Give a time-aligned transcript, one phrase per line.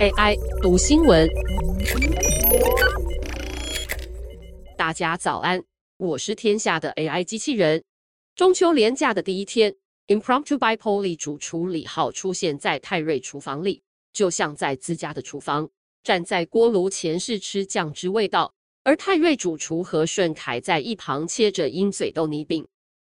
[0.00, 1.28] AI 读新闻，
[4.74, 5.62] 大家早安，
[5.98, 7.84] 我是天下的 AI 机器人。
[8.34, 13.82] 中秋连假的第一天，Impromptu by Polly 主厨李浩出现在泰瑞厨房里，
[14.14, 15.68] 就像在自家的厨房，
[16.02, 22.66] 站在锅炉前试吃酱汁味道，而泰瑞主厨和顺凯在一旁切着鹰嘴豆泥饼，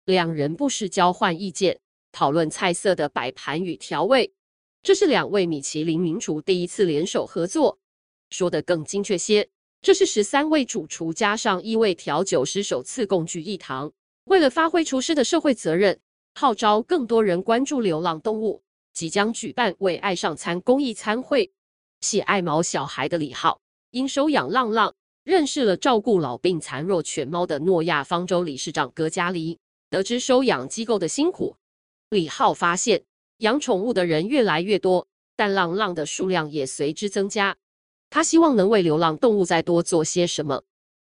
[0.04, 1.80] 两人不时交换意见，
[2.12, 4.34] 讨论菜色的摆盘与调味。
[4.86, 7.76] 这是两位米其林名厨第一次联手合作，
[8.30, 9.48] 说得更精确些，
[9.82, 13.92] 这是十三位主厨加上一位调酒师首次共聚一堂，
[14.26, 15.98] 为了发挥厨师的社会责任，
[16.36, 21.50] 号召更多人关注流浪动物，即将举办为爱上餐公益餐会。
[22.00, 23.58] 喜爱毛小孩的李浩，
[23.90, 24.94] 因收养浪浪，
[25.24, 29.58] 认识了照顾老病残弱犬猫的诺亚方舟理事长葛嘉黎，
[29.90, 31.56] 得知收养机构的辛苦，
[32.10, 33.02] 李浩发现。
[33.38, 35.06] 养宠物的人越来越多，
[35.36, 37.56] 但浪浪的数量也随之增加。
[38.08, 40.62] 他希望能为流浪动物再多做些什么。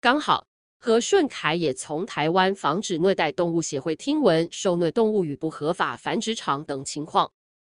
[0.00, 0.46] 刚好
[0.78, 7.32] 和顺凯也从台湾防止虐待动物协会听闻受虐动物与不合法繁殖场等情况，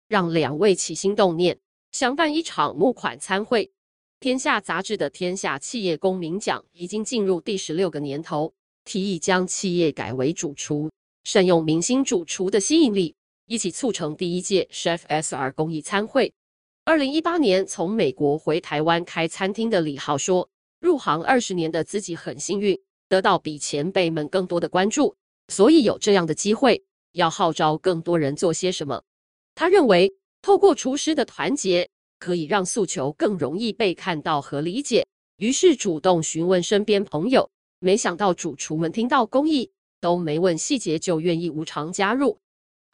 [0.06, 1.58] 让两位起心动念，
[1.90, 3.72] 想办一场募款餐会。
[4.20, 10.88] 天下杂志的天下企业公民奖已经进入第十六个年头，提议将企业改为主厨，
[11.24, 13.15] 善用明星主厨的吸引力。
[13.46, 16.34] 一起促成第一届 Chef SR 公益餐会。
[16.84, 20.48] 二零一八年从美国回台湾开餐厅的李浩说，
[20.80, 22.76] 入行二十年的自己很幸运，
[23.08, 29.04] 得到比前辈们更多的关注，所以有这样的机会，要号召更多人做些什么。
[29.54, 30.12] 他认为，
[30.42, 35.06] 透过厨师的团结，可以让诉求更容易被看到和理解，
[35.36, 37.48] 于是主动询问身边朋友，
[37.78, 39.70] 没想到主厨们听到公益，
[40.00, 42.40] 都没问细节就愿意无偿加入。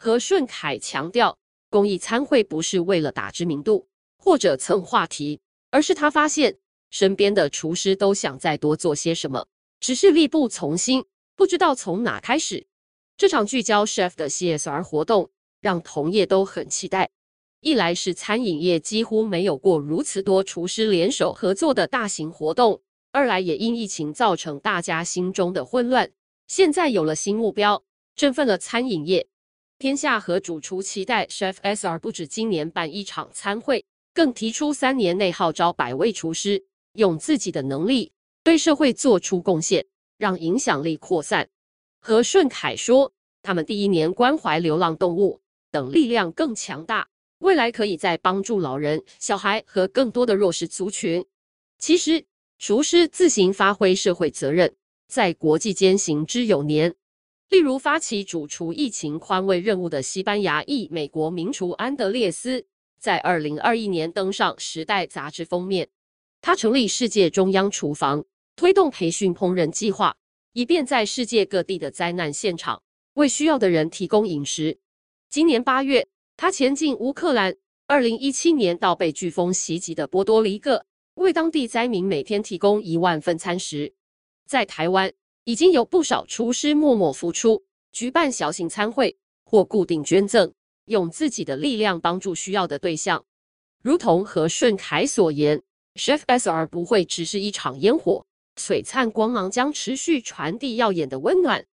[0.05, 1.39] 何顺凯强调，
[1.71, 3.87] 公益餐会不是为了打知名度
[4.19, 5.39] 或者蹭话题，
[5.71, 6.59] 而是他发现
[6.91, 9.47] 身边的厨师都想再多做些什么，
[9.79, 11.05] 只是力不从心，
[11.37, 12.67] 不知道从哪开始。
[13.17, 15.31] 这场聚焦 chef 的 CSR 活动，
[15.61, 17.09] 让同业都很期待。
[17.61, 26.11] 一来是餐饮业几乎没有过如此多厨师联手合作的大型活动，二来也因疫情造成大家心中的混乱，
[26.49, 27.85] 现在有了新目标，
[28.17, 29.29] 振奋了餐饮业。
[29.83, 33.85] 天下和主厨期待 Chef SR 不止今年办一场餐会，
[34.15, 38.13] 更提出三年内号召百位厨师，用自己的能力
[38.45, 39.85] 对社会做出贡献，
[40.19, 41.49] 让影响力扩散。
[42.01, 45.41] 和顺凯说，他们第一年关怀流浪动物
[45.73, 47.09] 等力量更强大，
[47.41, 51.27] 未来可以再帮助老人、小孩和更多的弱势族群。
[51.79, 52.25] 其实，
[52.57, 54.77] 厨师自行发挥社会责任，
[55.09, 56.95] 在国际间行之有年。
[57.53, 62.65] 例如，发起主厨疫情宽慰任务的西班牙裔美国名厨安德烈斯，
[62.99, 65.91] 在二零二一年登上《时代》杂志封面。
[66.41, 68.25] 他成立世界中央厨房，
[68.57, 70.17] 推动培训烹饪计划，
[70.55, 74.79] 以便在世界各地的灾难现场为需要的人提供饮食。
[75.29, 76.09] 今年八月，
[76.39, 77.55] 他前进乌克兰，
[77.87, 80.87] 二零一七年到被飓风袭击的波多黎各，
[81.17, 83.93] 为当地灾民每天提供一万份餐食。
[84.47, 85.13] 在台湾，
[85.45, 90.53] 已经有不少厨师默默付出，举办小型餐会或固定捐赠，
[90.85, 93.25] 用自己的力量帮助需要的对象。
[93.83, 95.61] 如同和顺凯所言
[95.97, 101.67] ，Chef SR 不会只是一场烟火，璀璨光芒将持续传递耀眼的温暖。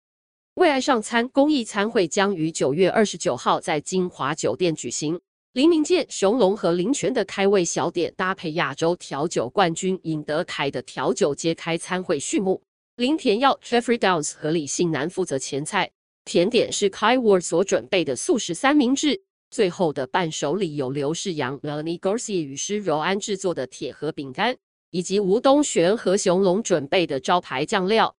[0.55, 5.21] 为爱上餐公益餐会将于九月二十九号在金华酒店举行，
[5.53, 12.63] 林明健、熊龙和林泉的开胃小点搭配亚洲调酒冠军尹德凯的调酒，揭开餐会序幕。
[12.99, 15.89] 林田耀、Jeffrey Downs 和李信男负责前菜，
[16.25, 19.21] 甜点是 Kai Ward 所准备的素食三明治。
[19.49, 24.57] 最后的伴手礼有刘世阳、Melanie Garcia 与施柔安制作的铁盒饼干，
[24.91, 28.13] 以及吴东璇和熊龙准备的招牌酱料。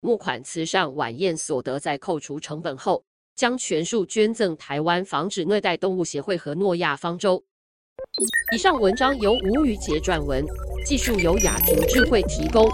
[0.00, 3.04] 募款慈善晚宴所得在扣除成本后，
[3.36, 7.44] 将全数捐赠台湾防止虐待动物协会和诺亚方舟。
[8.54, 10.42] 以上文章由吴宇杰撰文，
[10.86, 12.66] 技术由雅婷智慧提供。